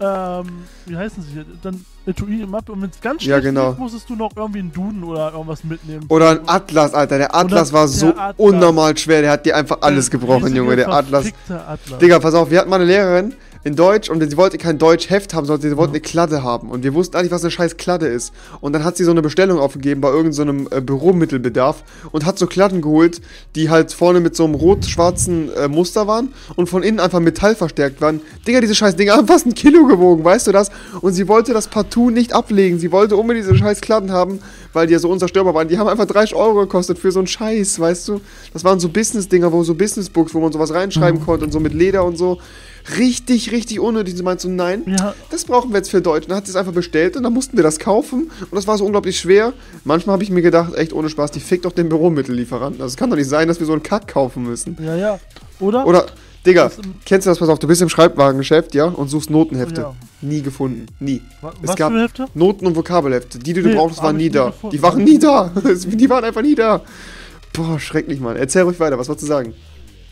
ähm, 0.00 0.46
wie 0.86 0.96
heißen 0.96 1.22
sie 1.22 1.30
hier? 1.32 1.44
Dann 1.62 1.84
Etui 2.06 2.40
im 2.42 2.50
Mappe 2.50 2.72
und 2.72 2.82
wenn 2.82 2.90
es 2.90 3.00
ganz 3.00 3.22
Ja, 3.24 3.34
schlecht 3.36 3.44
genau. 3.54 3.70
lief, 3.70 3.78
musstest 3.78 4.08
du 4.08 4.16
noch 4.16 4.30
irgendwie 4.34 4.60
einen 4.60 4.72
Duden 4.72 5.04
oder 5.04 5.30
irgendwas 5.32 5.62
mitnehmen. 5.62 6.06
Oder 6.08 6.30
ein 6.30 6.40
Atlas, 6.48 6.94
Alter. 6.94 7.18
Der 7.18 7.34
Atlas 7.34 7.68
Oder 7.70 7.78
war 7.80 7.88
so 7.88 8.08
Atlas. 8.08 8.34
unnormal 8.38 8.96
schwer. 8.96 9.20
Der 9.20 9.30
hat 9.32 9.44
dir 9.46 9.54
einfach 9.56 9.78
alles 9.82 10.10
gebrochen, 10.10 10.54
Junge. 10.56 10.74
Der 10.76 10.88
Atlas. 10.88 11.26
Atlas. 11.50 11.98
Digga, 12.00 12.18
pass 12.18 12.34
auf, 12.34 12.50
wir 12.50 12.60
hatten 12.60 12.70
mal 12.70 12.76
eine 12.76 12.86
Lehrerin 12.86 13.34
in 13.64 13.76
Deutsch 13.76 14.08
und 14.08 14.20
sie 14.28 14.36
wollte 14.36 14.58
kein 14.58 14.78
Deutsch-Heft 14.78 15.34
haben, 15.34 15.46
sondern 15.46 15.70
sie 15.70 15.76
wollte 15.76 15.92
eine 15.92 16.00
Kladde 16.00 16.42
haben. 16.42 16.70
Und 16.70 16.84
wir 16.84 16.94
wussten 16.94 17.16
eigentlich, 17.16 17.32
was 17.32 17.42
eine 17.42 17.50
scheiß 17.50 17.76
Kladde 17.76 18.06
ist. 18.06 18.32
Und 18.60 18.72
dann 18.72 18.84
hat 18.84 18.96
sie 18.96 19.04
so 19.04 19.10
eine 19.10 19.22
Bestellung 19.22 19.58
aufgegeben 19.58 20.00
bei 20.00 20.10
irgendeinem 20.10 20.68
so 20.70 20.76
äh, 20.76 20.80
Büromittelbedarf 20.80 21.82
und 22.12 22.24
hat 22.24 22.38
so 22.38 22.46
Kladden 22.46 22.80
geholt, 22.80 23.20
die 23.54 23.70
halt 23.70 23.92
vorne 23.92 24.20
mit 24.20 24.36
so 24.36 24.44
einem 24.44 24.54
rot-schwarzen 24.54 25.50
äh, 25.54 25.68
Muster 25.68 26.06
waren 26.06 26.32
und 26.56 26.68
von 26.68 26.82
innen 26.82 27.00
einfach 27.00 27.20
Metall 27.20 27.54
verstärkt 27.54 28.00
waren. 28.00 28.20
Digga, 28.46 28.60
diese 28.60 28.74
scheiß 28.74 28.96
Dinger 28.96 29.14
haben 29.14 29.26
fast 29.26 29.46
ein 29.46 29.54
Kilo 29.54 29.86
gewogen, 29.86 30.24
weißt 30.24 30.46
du 30.46 30.52
das? 30.52 30.70
Und 31.00 31.12
sie 31.12 31.28
wollte 31.28 31.52
das 31.52 31.68
partout 31.68 32.10
nicht 32.10 32.32
ablegen. 32.32 32.78
Sie 32.78 32.92
wollte 32.92 33.16
unbedingt 33.16 33.46
diese 33.46 33.56
scheiß 33.56 33.80
Kladden 33.80 34.12
haben, 34.12 34.40
weil 34.72 34.86
die 34.86 34.92
ja 34.92 34.98
so 34.98 35.10
unzerstörbar 35.10 35.54
waren. 35.54 35.68
Die 35.68 35.78
haben 35.78 35.88
einfach 35.88 36.06
30 36.06 36.34
Euro 36.34 36.60
gekostet 36.60 36.98
für 36.98 37.12
so 37.12 37.20
einen 37.20 37.26
Scheiß, 37.26 37.80
weißt 37.80 38.08
du? 38.08 38.20
Das 38.52 38.64
waren 38.64 38.80
so 38.80 38.88
Business-Dinger, 38.88 39.52
wo 39.52 39.62
so 39.62 39.74
Business-Books, 39.74 40.34
wo 40.34 40.40
man 40.40 40.52
sowas 40.52 40.72
reinschreiben 40.72 41.24
konnte 41.24 41.44
und 41.44 41.52
so 41.52 41.60
mit 41.60 41.74
Leder 41.74 42.04
und 42.04 42.16
so. 42.16 42.38
Richtig, 42.96 43.52
richtig 43.52 43.80
unnötig. 43.80 44.16
Sie 44.16 44.22
meinte 44.22 44.44
so, 44.44 44.48
nein, 44.48 44.82
Ja, 44.98 45.14
das 45.30 45.44
brauchen 45.44 45.70
wir 45.70 45.76
jetzt 45.78 45.90
für 45.90 46.00
Deutsch. 46.00 46.24
Und 46.24 46.30
dann 46.30 46.38
hat 46.38 46.46
sie 46.46 46.52
es 46.52 46.56
einfach 46.56 46.72
bestellt 46.72 47.16
und 47.16 47.22
dann 47.24 47.32
mussten 47.34 47.56
wir 47.56 47.62
das 47.64 47.78
kaufen. 47.78 48.30
Und 48.40 48.54
das 48.54 48.66
war 48.66 48.78
so 48.78 48.84
unglaublich 48.86 49.18
schwer. 49.18 49.52
Manchmal 49.84 50.14
habe 50.14 50.22
ich 50.22 50.30
mir 50.30 50.42
gedacht, 50.42 50.74
echt 50.74 50.92
ohne 50.92 51.08
Spaß, 51.10 51.30
die 51.32 51.40
fickt 51.40 51.64
doch 51.64 51.72
den 51.72 51.88
Büromittellieferanten. 51.88 52.80
Also 52.80 52.92
es 52.92 52.96
kann 52.96 53.10
doch 53.10 53.16
nicht 53.16 53.28
sein, 53.28 53.48
dass 53.48 53.58
wir 53.60 53.66
so 53.66 53.72
einen 53.72 53.82
Kack 53.82 54.08
kaufen 54.08 54.44
müssen. 54.44 54.76
ja, 54.82 54.96
ja. 54.96 55.18
Oder? 55.60 55.86
Oder, 55.86 56.06
Digga, 56.46 56.64
Das 56.68 56.78
im- 56.78 56.94
kennst 57.04 57.26
du 57.26 57.30
das, 57.30 57.38
pass 57.40 57.48
auf, 57.48 57.58
du 57.58 57.66
bist 57.66 57.82
im 57.82 57.88
Schreibwarengeschäft, 57.88 58.72
ja, 58.74 58.84
und 58.84 59.08
suchst 59.08 59.28
Notenhefte. 59.28 59.80
Ja. 59.80 59.94
Nie 60.22 60.40
gefunden. 60.40 60.86
Nie. 61.00 61.20
Wa- 61.40 61.52
es 61.62 61.68
Was 61.70 61.76
gab- 61.76 61.92
für 61.92 62.00
Hefte? 62.00 62.26
Noten- 62.34 62.66
und 62.66 62.76
Vokabelhefte. 62.76 63.38
Die, 63.40 63.52
die 63.52 63.60
du 63.62 63.68
Nee, 63.68 63.74
brauchst, 63.74 63.96
hab 63.98 64.04
waren 64.04 64.16
nie 64.16 64.30
da. 64.30 64.52
Die 64.72 64.80
waren 64.80 65.02
nie 65.02 65.18
da. 65.18 65.50
die 65.64 66.08
waren 66.08 66.24
einfach 66.24 66.42
nie 66.42 66.54
da. 66.54 66.80
Boah, 67.52 67.80
schrecklich, 67.80 68.20
Mann. 68.20 68.36
Erzähl 68.36 68.62
ruhig 68.62 68.78
weiter, 68.78 68.96
was 68.98 69.08
wolltest 69.08 69.24
du 69.24 69.28
sagen? 69.28 69.52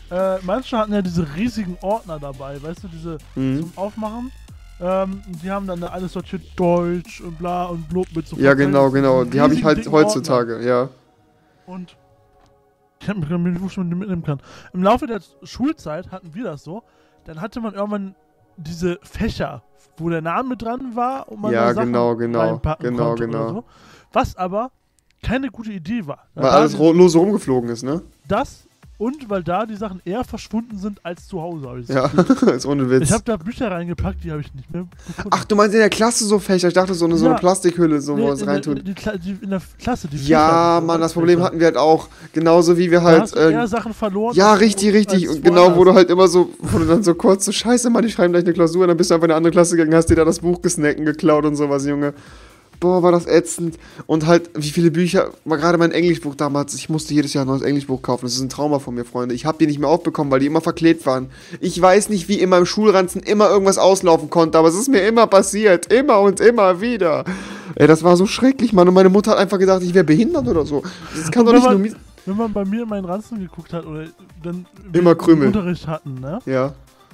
Äh, 0.09 0.37
manche 0.43 0.77
hatten 0.77 0.93
ja 0.93 1.01
diese 1.01 1.35
riesigen 1.35 1.77
Ordner 1.81 2.19
dabei, 2.19 2.61
weißt 2.61 2.83
du, 2.83 2.87
diese 2.87 3.17
Mhm. 3.35 3.59
zum 3.61 3.71
Aufmachen. 3.75 4.31
Ähm, 4.79 5.21
die 5.43 5.49
haben 5.49 5.65
dann 5.67 5.81
da 5.81 5.87
alles 5.87 6.13
sortiert, 6.13 6.43
Deutsch 6.55 7.19
und 7.21 7.37
bla 7.39 7.65
und 7.65 7.89
blub 7.89 8.05
mit 8.15 8.27
so 8.27 8.37
Ja, 8.37 8.53
genau, 8.53 8.91
genau. 8.91 9.23
Die 9.23 9.41
habe 9.41 9.53
ich 9.55 9.63
halt 9.63 9.79
dicken 9.79 9.89
Ordner. 9.89 10.07
heutzutage, 10.07 10.65
ja. 10.65 10.89
Und 11.65 11.97
ich 13.01 13.09
habe 13.09 13.19
mir 13.19 13.49
nicht 13.49 13.57
gewusst, 13.57 13.75
wie 13.77 13.81
man 13.81 13.89
die 13.89 13.95
mitnehmen 13.95 14.23
kann. 14.23 14.39
Im 14.73 14.83
Laufe 14.83 15.07
der 15.07 15.19
Schulzeit 15.43 16.11
hatten 16.11 16.33
wir 16.35 16.43
das 16.43 16.63
so. 16.63 16.83
Dann 17.25 17.41
hatte 17.41 17.59
man 17.59 17.73
irgendwann 17.73 18.15
diese 18.55 18.99
Fächer, 19.01 19.63
wo 19.97 20.09
der 20.09 20.21
Name 20.21 20.55
dran 20.57 20.95
war 20.95 21.27
und 21.29 21.41
man 21.41 21.51
Ja, 21.51 21.67
da 21.69 21.73
Sachen 21.73 21.87
genau, 21.87 22.15
genau, 22.15 22.39
reinpacken 22.39 22.89
genau, 22.91 23.07
konnte 23.09 23.25
genau. 23.25 23.43
Oder 23.45 23.49
so. 23.53 23.63
Was 24.13 24.35
aber 24.35 24.71
keine 25.23 25.49
gute 25.49 25.71
Idee 25.71 26.05
war. 26.05 26.27
Weil 26.35 26.45
alles 26.45 26.77
lose 26.77 27.17
rumgeflogen 27.17 27.69
ist, 27.71 27.83
ne? 27.83 28.03
Das 28.27 28.66
und 28.97 29.29
weil 29.29 29.43
da 29.43 29.65
die 29.65 29.75
Sachen 29.75 30.01
eher 30.05 30.23
verschwunden 30.23 30.77
sind 30.77 30.99
als 31.03 31.27
zu 31.27 31.41
Hause. 31.41 31.67
Hab 31.67 31.77
ich 31.77 31.87
Ja, 31.89 32.05
ist 32.51 32.65
ohne 32.65 32.89
Witz. 32.89 33.03
Ich 33.03 33.11
habe 33.11 33.23
da 33.25 33.37
Bücher 33.37 33.69
reingepackt, 33.71 34.23
die 34.23 34.31
habe 34.31 34.41
ich 34.41 34.53
nicht 34.55 34.71
mehr 34.71 34.85
gefunden. 35.05 35.29
Ach, 35.31 35.45
du 35.45 35.55
meinst 35.55 35.73
in 35.75 35.79
der 35.81 35.89
Klasse 35.89 36.25
so 36.25 36.39
Fächer? 36.39 36.67
Ich 36.67 36.73
dachte 36.73 36.93
so 36.93 37.05
eine, 37.05 37.15
so 37.17 37.25
eine 37.25 37.35
Ja. 37.35 37.39
Plastikhülle, 37.39 38.01
so, 38.01 38.13
wo 38.13 38.17
Nee, 38.17 38.27
es 38.29 38.39
in, 38.41 38.45
der, 38.47 38.53
reintut. 38.55 38.81
die, 39.23 39.37
in 39.41 39.49
der 39.51 39.61
Klasse, 39.79 40.07
die 40.07 40.17
Ja, 40.25 40.81
Mann, 40.83 40.99
das 41.01 41.13
Problem 41.13 41.41
hatten 41.43 41.59
wir 41.59 41.67
halt 41.67 41.77
auch. 41.77 42.07
Genauso 42.33 42.77
wie 42.77 42.89
wir 42.91 42.99
Da 42.99 43.05
halt. 43.05 43.21
hast 43.23 43.35
du 43.35 43.39
äh, 43.39 43.67
Sachen 43.67 43.93
verloren. 43.93 44.35
ja, 44.35 44.53
richtig, 44.53 44.93
richtig. 44.93 45.29
Und 45.29 45.43
genau, 45.43 45.75
wo 45.75 45.83
du 45.83 45.93
halt 45.93 46.09
immer 46.09 46.27
so, 46.27 46.49
wo 46.59 46.79
du 46.79 46.85
dann 46.85 47.03
so 47.03 47.13
kurz 47.13 47.45
so, 47.45 47.51
scheiße, 47.51 47.89
Mann, 47.89 48.03
ich 48.05 48.13
schreibe 48.13 48.31
gleich 48.31 48.43
eine 48.45 48.53
Klausur, 48.53 48.81
und 48.83 48.87
dann 48.89 48.97
bist 48.97 49.11
du 49.11 49.15
einfach 49.15 49.25
in 49.25 49.31
eine 49.31 49.37
andere 49.37 49.51
Klasse 49.51 49.75
gegangen, 49.75 49.95
hast 49.95 50.09
dir 50.09 50.15
da 50.15 50.25
das 50.25 50.39
Buch 50.39 50.61
gesnackt 50.61 50.99
und 50.99 51.05
geklaut 51.05 51.45
und 51.45 51.55
sowas, 51.55 51.85
Junge. 51.85 52.13
Boah, 52.79 53.01
war 53.01 53.11
das 53.11 53.25
ätzend. 53.25 53.77
Und 54.05 54.27
halt, 54.27 54.49
wie 54.53 54.69
viele 54.69 54.91
Bücher, 54.91 55.31
war 55.45 55.57
gerade 55.57 55.77
mein 55.77 55.91
Englischbuch 55.91 56.35
damals, 56.35 56.73
ich 56.75 56.89
musste 56.89 57.13
jedes 57.13 57.33
Jahr 57.33 57.43
ein 57.45 57.47
neues 57.47 57.61
Englischbuch 57.63 58.01
kaufen. 58.01 58.25
Das 58.25 58.35
ist 58.35 58.41
ein 58.41 58.49
Trauma 58.49 58.79
von 58.79 58.93
mir, 58.93 59.03
Freunde. 59.05 59.33
Ich 59.33 59.45
habe 59.45 59.57
die 59.57 59.65
nicht 59.67 59.79
mehr 59.79 59.89
aufbekommen, 59.89 60.31
weil 60.31 60.39
die 60.39 60.45
immer 60.45 60.61
verklebt 60.61 61.05
waren. 61.05 61.29
Ich 61.59 61.81
weiß 61.81 62.09
nicht, 62.09 62.27
wie 62.29 62.39
in 62.39 62.49
meinem 62.49 62.65
Schulranzen 62.67 63.21
immer 63.23 63.49
irgendwas 63.49 63.77
auslaufen 63.79 64.29
konnte, 64.29 64.57
aber 64.59 64.67
es 64.67 64.75
ist 64.75 64.89
mir 64.89 65.07
immer 65.07 65.25
passiert. 65.27 65.91
Immer 65.91 66.19
und 66.21 66.39
immer 66.39 66.79
wieder. 66.81 67.25
Ey, 67.75 67.87
das 67.87 68.03
war 68.03 68.15
so 68.17 68.25
schrecklich, 68.27 68.73
Mann. 68.73 68.87
Und 68.87 68.93
meine 68.93 69.09
Mutter 69.09 69.31
hat 69.31 69.37
einfach 69.39 69.59
gedacht, 69.59 69.81
ich 69.83 69.93
wäre 69.93 70.05
behindert 70.05 70.47
oder 70.47 70.65
so. 70.65 70.83
Das 71.15 71.31
kann 71.31 71.45
doch 71.45 71.53
wenn 71.53 71.59
nicht 71.61 71.67
man- 71.69 71.81
nur 71.81 71.95
Wenn 72.25 72.37
man 72.37 72.53
bei 72.53 72.65
mir 72.65 72.83
in 72.83 72.89
meinen 72.89 73.05
Ranzen 73.05 73.39
geguckt 73.39 73.73
hat 73.73 73.85
oder 73.85 74.05
dann 74.43 74.65
Immer 74.93 75.15
Krümel. 75.15 75.47
Unterricht 75.47 75.87
hatten, 75.87 76.15
ne? 76.15 76.39
Ja. 76.45 76.73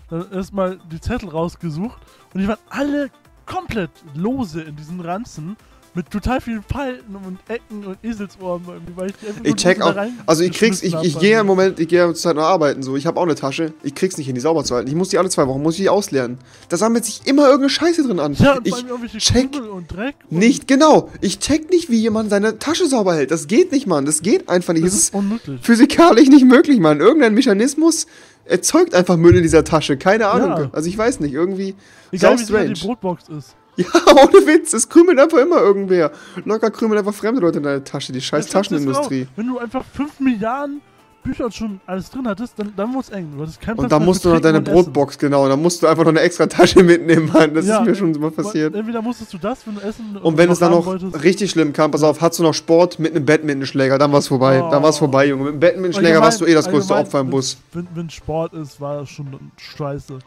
Dann 0.09 0.25
erstmal 0.31 0.79
die 0.91 0.99
Zettel 0.99 1.29
rausgesucht 1.29 1.97
und 2.33 2.41
die 2.41 2.47
waren 2.47 2.57
alle 2.69 3.09
komplett 3.45 3.91
lose 4.15 4.61
in 4.61 4.75
diesen 4.75 4.99
Ranzen 4.99 5.55
mit 5.95 6.09
total 6.09 6.41
vielen 6.41 6.63
Falten 6.63 7.15
und 7.15 7.37
Ecken 7.47 7.85
und 7.85 7.97
Eselsohren, 8.03 8.63
irgendwie, 8.67 8.93
weil 8.95 9.09
ich 9.11 9.15
die 9.21 9.27
einfach 9.27 9.41
Ich 9.43 9.55
check 9.55 9.79
auch, 9.79 9.95
also 10.25 10.43
ich 10.43 10.51
krieg's, 10.53 10.81
ich, 10.81 10.95
ich 11.03 11.19
gehe 11.19 11.39
im. 11.39 11.45
Moment, 11.45 11.79
ich 11.79 11.87
gehe 11.87 12.03
zur 12.05 12.15
Zeit 12.15 12.35
noch 12.35 12.45
arbeiten, 12.45 12.81
so, 12.81 12.95
ich 12.95 13.05
habe 13.05 13.19
auch 13.19 13.23
eine 13.25 13.35
Tasche, 13.35 13.73
ich 13.83 13.93
krieg's 13.93 14.17
nicht 14.17 14.25
hin, 14.25 14.33
die 14.33 14.41
sauber 14.41 14.63
zu 14.63 14.73
halten. 14.73 14.87
Ich 14.89 14.95
muss 14.95 15.09
die 15.09 15.19
alle 15.19 15.29
zwei 15.29 15.47
Wochen, 15.47 15.61
muss 15.61 15.75
ich 15.75 15.81
die 15.81 15.89
ausleeren. 15.89 16.39
Da 16.69 16.77
sammelt 16.77 17.05
sich 17.05 17.21
immer 17.27 17.43
irgendeine 17.43 17.69
Scheiße 17.69 18.07
drin 18.07 18.19
an. 18.19 18.33
Ja, 18.33 18.57
und 18.57 18.65
ich 18.65 18.73
bei 18.73 18.81
mir 18.81 18.89
irgendwelche 18.89 19.19
check 19.19 19.51
Krümel 19.51 19.69
und 19.69 19.93
Dreck. 19.93 20.15
Und 20.31 20.39
nicht, 20.39 20.67
genau, 20.67 21.11
ich 21.21 21.37
check 21.37 21.69
nicht, 21.69 21.91
wie 21.91 21.97
jemand 21.97 22.31
seine 22.31 22.57
Tasche 22.57 22.87
sauber 22.87 23.13
hält. 23.13 23.29
Das 23.29 23.45
geht 23.45 23.71
nicht, 23.71 23.85
Mann, 23.85 24.05
das 24.05 24.23
geht 24.23 24.49
einfach 24.49 24.73
nicht. 24.73 24.85
Das 24.85 24.93
Das 24.93 24.99
ist 24.99 25.09
ist 25.09 25.13
unmöglich. 25.13 25.61
physikalisch 25.61 26.27
nicht 26.27 26.45
möglich, 26.45 26.79
Mann. 26.79 27.01
Irgendein 27.01 27.35
Mechanismus 27.35 28.07
erzeugt 28.45 28.93
einfach 28.95 29.17
Müll 29.17 29.35
in 29.35 29.43
dieser 29.43 29.63
Tasche, 29.63 29.97
keine 29.97 30.27
Ahnung. 30.27 30.49
Ja. 30.49 30.69
Also 30.71 30.89
ich 30.89 30.97
weiß 30.97 31.19
nicht, 31.19 31.33
irgendwie 31.33 31.75
Egal 32.11 32.37
sau 32.37 32.59
wie 32.61 32.73
die. 32.73 32.81
Brotbox 32.81 33.29
ist. 33.29 33.55
Ja, 33.75 33.85
ohne 34.11 34.45
Witz, 34.47 34.73
es 34.73 34.87
krümelt 34.87 35.19
einfach 35.19 35.39
immer 35.39 35.57
irgendwer. 35.57 36.11
Locker 36.45 36.69
krümelt 36.69 36.99
einfach 36.99 37.13
fremde 37.13 37.41
Leute 37.41 37.57
in 37.57 37.63
deine 37.63 37.83
Tasche, 37.83 38.11
die 38.11 38.21
scheiß 38.21 38.45
Das 38.45 38.53
Taschenindustrie. 38.53 39.27
Wenn 39.35 39.47
du 39.47 39.57
einfach 39.57 39.83
5 39.83 40.19
Milliarden 40.19 40.81
Bücher 41.23 41.45
und 41.45 41.53
schon 41.53 41.79
alles 41.87 42.09
drin 42.09 42.27
hattest, 42.27 42.59
dann, 42.59 42.73
dann 42.75 42.93
wird's 42.93 43.09
eng. 43.09 43.31
Du 43.35 43.41
hattest 43.41 43.59
keinen 43.61 43.79
Und 43.79 43.91
dann 43.91 44.03
musst 44.03 44.23
du 44.25 44.29
noch 44.29 44.39
deine 44.39 44.57
und 44.59 44.67
Essen. 44.67 44.73
Brotbox, 44.75 45.17
genau. 45.17 45.43
Und 45.43 45.49
dann 45.49 45.61
musst 45.61 45.81
du 45.81 45.87
einfach 45.87 46.03
noch 46.03 46.09
eine 46.11 46.19
extra 46.19 46.45
Tasche 46.47 46.83
mitnehmen, 46.83 47.29
Mann. 47.33 47.53
Das 47.53 47.65
Ja, 47.65 47.79
ist 47.79 47.85
mir 47.87 47.95
schon 47.95 48.11
mal 48.19 48.31
passiert. 48.31 48.75
Entweder 48.75 49.01
musstest 49.01 49.33
du 49.33 49.37
das, 49.37 49.65
wenn 49.65 49.75
du 49.75 49.81
Essen 49.81 50.17
Und 50.21 50.37
wenn 50.37 50.51
es 50.51 50.59
dann 50.59 50.71
noch 50.71 50.85
wolltest. 50.85 51.23
richtig 51.23 51.51
schlimm 51.51 51.73
kam, 51.73 51.91
pass 51.91 52.03
auf, 52.03 52.21
hast 52.21 52.39
du 52.39 52.43
noch 52.43 52.53
Sport 52.53 52.99
mit 52.99 53.15
einem 53.15 53.25
Badmintonschläger, 53.25 53.97
dann 53.97 54.11
war's 54.11 54.27
vorbei. 54.27 54.61
Oh. 54.61 54.69
Dann 54.69 54.83
war's 54.83 54.97
vorbei, 54.97 55.27
Junge. 55.27 55.45
Mit 55.45 55.53
dem 55.53 55.59
Badmintonschläger 55.59 56.21
warst 56.21 56.41
du 56.41 56.45
eh 56.45 56.53
das 56.53 56.69
größte 56.69 56.93
Opfer 56.93 57.21
im 57.21 57.29
Bus. 57.29 57.57
Wenn, 57.71 57.87
wenn 57.95 58.09
Sport 58.09 58.53
ist, 58.53 58.79
war 58.81 58.97
das 58.99 59.09
schon 59.09 59.27
scheiße. 59.57 60.19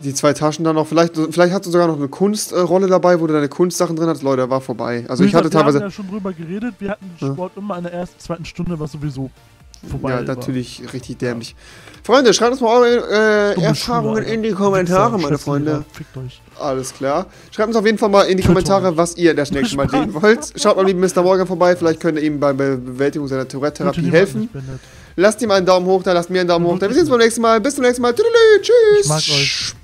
Die 0.00 0.14
zwei 0.14 0.32
Taschen 0.32 0.64
dann 0.64 0.76
noch, 0.76 0.86
vielleicht, 0.86 1.16
vielleicht 1.16 1.52
hast 1.52 1.66
du 1.66 1.70
sogar 1.72 1.88
noch 1.88 1.96
eine 1.96 2.06
Kunstrolle 2.06 2.86
dabei, 2.86 3.18
wo 3.20 3.26
du 3.26 3.32
deine 3.34 3.48
Kunstsachen 3.48 3.96
drin 3.96 4.06
hast. 4.08 4.22
Leute, 4.22 4.48
war 4.48 4.60
vorbei. 4.60 5.04
Also 5.08 5.24
ich 5.24 5.34
hatte 5.34 5.46
Wir 5.46 5.50
teilweise. 5.50 5.78
haben 5.78 5.84
ja 5.86 5.90
schon 5.90 6.08
drüber 6.08 6.32
geredet, 6.32 6.76
wir 6.78 6.90
hatten 6.92 7.10
Ja. 7.18 7.32
Sport 7.32 7.52
immer 7.56 7.76
in 7.78 7.82
der 7.82 7.92
ersten, 7.94 8.20
zweiten 8.20 8.44
Stunde, 8.44 8.78
was 8.78 8.92
sowieso 8.92 9.28
vorbei 9.88 10.10
Ja, 10.10 10.16
war. 10.16 10.22
natürlich 10.36 10.82
richtig 10.92 11.18
dämlich. 11.18 11.54
Freunde, 12.02 12.32
schreibt 12.32 12.52
uns 12.52 12.60
mal 12.60 12.68
eure 12.80 13.54
äh, 13.56 13.62
Erfahrungen 13.62 14.24
in 14.24 14.42
die 14.42 14.52
Kommentare, 14.52 15.14
Wichser, 15.16 15.22
meine 15.26 15.38
Freunde. 15.38 15.84
Alles 16.58 16.94
klar. 16.94 17.26
Schreibt 17.50 17.68
uns 17.68 17.76
auf 17.76 17.84
jeden 17.84 17.98
Fall 17.98 18.08
mal 18.08 18.22
in 18.22 18.38
die. 18.38 18.42
Kommentare, 18.44 18.96
was 18.96 19.16
ihr 19.16 19.34
das 19.34 19.50
nächste 19.50 19.76
Mal 19.76 19.90
sehen 19.90 20.14
wollt. 20.14 20.52
Schaut 20.56 20.76
mal 20.76 20.86
lieben 20.86 21.00
Mr. 21.00 21.22
Morgan 21.22 21.46
vorbei, 21.46 21.76
vielleicht 21.76 22.00
könnt 22.00 22.18
ihr 22.18 22.24
ihm 22.24 22.40
bei 22.40 22.52
der 22.52 22.76
Bewältigung 22.76 23.28
seiner 23.28 23.46
Tourette-Therapie 23.46 24.10
helfen. 24.10 24.48
Lasst 25.16 25.42
ihm 25.42 25.50
einen 25.50 25.66
Daumen 25.66 25.86
hoch 25.86 26.02
da, 26.02 26.12
lasst 26.12 26.30
mir 26.30 26.40
einen 26.40 26.48
Daumen 26.48 26.64
hoch 26.66 26.78
da. 26.78 26.86
Wir 26.86 26.94
sehen 26.94 27.02
uns 27.02 27.10
beim 27.10 27.18
nächsten 27.18 27.42
Mal. 27.42 27.60
Bis 27.60 27.74
zum 27.74 27.84
nächsten 27.84 28.02
Mal. 28.02 28.14
Tschüss. 28.14 29.74